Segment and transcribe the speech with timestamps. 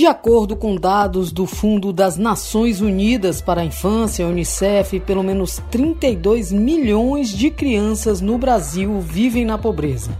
[0.00, 5.60] De acordo com dados do Fundo das Nações Unidas para a Infância, Unicef, pelo menos
[5.70, 10.10] 32 milhões de crianças no Brasil vivem na pobreza.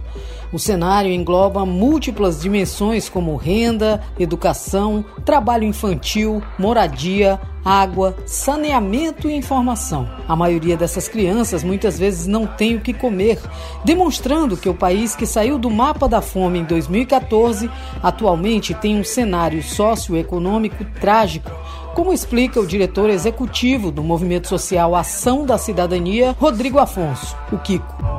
[0.53, 10.09] O cenário engloba múltiplas dimensões como renda, educação, trabalho infantil, moradia, água, saneamento e informação.
[10.27, 13.39] A maioria dessas crianças muitas vezes não tem o que comer,
[13.85, 17.69] demonstrando que o país que saiu do mapa da fome em 2014
[18.03, 21.51] atualmente tem um cenário socioeconômico trágico,
[21.95, 28.10] como explica o diretor executivo do movimento social Ação da Cidadania, Rodrigo Afonso, o Kiko.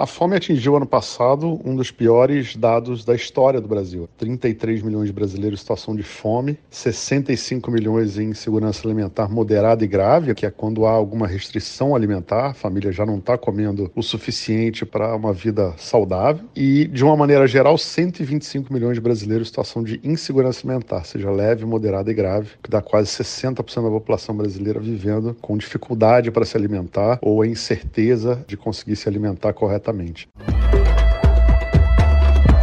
[0.00, 4.08] A fome atingiu ano passado um dos piores dados da história do Brasil.
[4.16, 9.86] 33 milhões de brasileiros em situação de fome, 65 milhões em insegurança alimentar moderada e
[9.86, 14.02] grave, que é quando há alguma restrição alimentar, a família já não está comendo o
[14.02, 16.46] suficiente para uma vida saudável.
[16.56, 21.30] E, de uma maneira geral, 125 milhões de brasileiros em situação de insegurança alimentar, seja
[21.30, 26.46] leve, moderada e grave, que dá quase 60% da população brasileira vivendo com dificuldade para
[26.46, 29.89] se alimentar ou a incerteza de conseguir se alimentar corretamente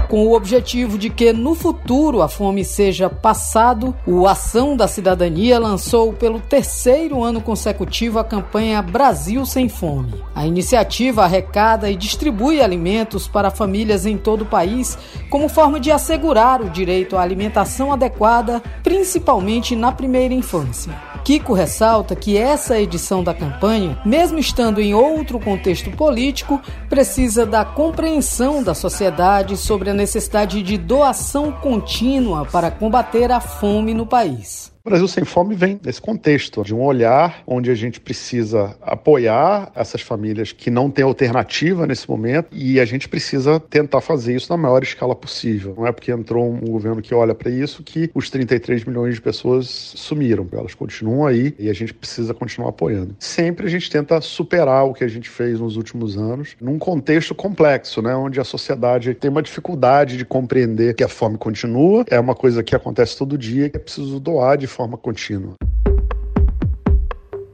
[0.07, 5.59] Com o objetivo de que no futuro a fome seja passado, o Ação da Cidadania
[5.59, 10.23] lançou pelo terceiro ano consecutivo a campanha Brasil Sem Fome.
[10.33, 14.97] A iniciativa arrecada e distribui alimentos para famílias em todo o país
[15.29, 21.16] como forma de assegurar o direito à alimentação adequada, principalmente na primeira infância.
[21.27, 27.65] Kiko ressalta que essa edição da campanha, mesmo estando em outro contexto político, precisa da
[27.65, 34.71] compreensão da sociedade sobre a necessidade de doação contínua para combater a fome no país.
[34.87, 39.99] Brasil Sem Fome vem nesse contexto de um olhar onde a gente precisa apoiar essas
[39.99, 44.55] famílias que não têm alternativa nesse momento e a gente precisa tentar fazer isso na
[44.55, 45.75] maior escala possível.
[45.77, 49.21] Não é porque entrou um governo que olha para isso que os 33 milhões de
[49.21, 50.47] pessoas sumiram.
[50.53, 53.13] Elas continuam aí e a gente precisa continuar apoiando.
[53.19, 57.35] Sempre a gente tenta superar o que a gente fez nos últimos anos num contexto
[57.35, 62.17] complexo, né, onde a sociedade tem uma dificuldade de compreender que a fome continua, é
[62.17, 65.55] uma coisa que acontece todo dia que é preciso doar de forma contínua.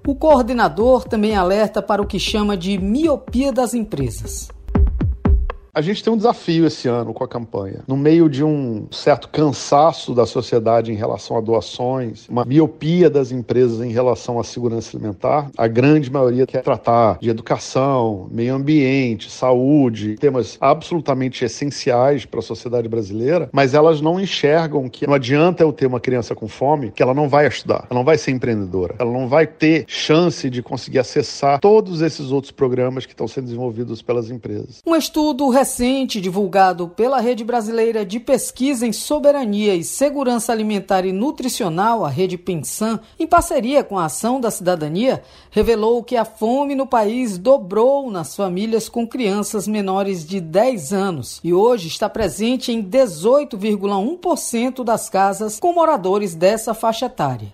[0.05, 4.49] O coordenador também alerta para o que chama de miopia das empresas.
[5.75, 7.79] A gente tem um desafio esse ano com a campanha.
[7.87, 13.31] No meio de um certo cansaço da sociedade em relação a doações, uma miopia das
[13.31, 19.31] empresas em relação à segurança alimentar, a grande maioria quer tratar de educação, meio ambiente,
[19.31, 25.63] saúde, temas absolutamente essenciais para a sociedade brasileira, mas elas não enxergam que não adianta
[25.63, 28.29] eu ter uma criança com fome, que ela não vai estudar, ela não vai ser
[28.29, 33.27] empreendedora, ela não vai ter chance de conseguir acessar todos esses outros programas que estão
[33.27, 34.83] sendo desenvolvidos pelas empresas.
[34.85, 41.13] Um estudo recente divulgado pela Rede Brasileira de Pesquisa em Soberania e Segurança Alimentar e
[41.13, 46.75] Nutricional, a Rede Pensan, em parceria com a Ação da Cidadania, revelou que a fome
[46.75, 52.73] no país dobrou nas famílias com crianças menores de 10 anos e hoje está presente
[52.73, 57.53] em 18,1% das casas com moradores dessa faixa etária.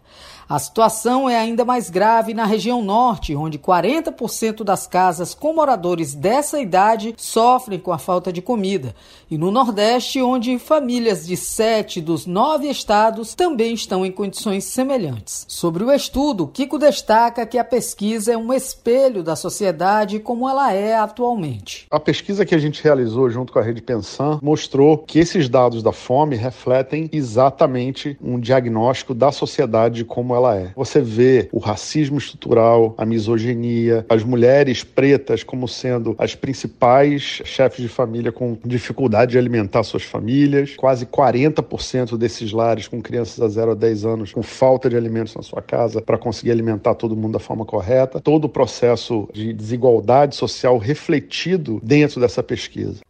[0.49, 6.15] A situação é ainda mais grave na região norte, onde 40% das casas com moradores
[6.15, 8.95] dessa idade sofrem com a falta de comida,
[9.29, 15.45] e no nordeste, onde famílias de sete dos nove estados também estão em condições semelhantes.
[15.47, 20.73] Sobre o estudo, Kiko destaca que a pesquisa é um espelho da sociedade como ela
[20.73, 21.85] é atualmente.
[21.91, 25.83] A pesquisa que a gente realizou junto com a Rede Pensan mostrou que esses dados
[25.83, 30.71] da fome refletem exatamente um diagnóstico da sociedade como ela ela é.
[30.75, 37.81] Você vê o racismo estrutural, a misoginia, as mulheres pretas como sendo as principais chefes
[37.81, 43.47] de família com dificuldade de alimentar suas famílias, quase 40% desses lares com crianças a
[43.47, 47.15] 0 a 10 anos com falta de alimentos na sua casa para conseguir alimentar todo
[47.15, 48.19] mundo da forma correta.
[48.19, 53.01] Todo o processo de desigualdade social refletido dentro dessa pesquisa.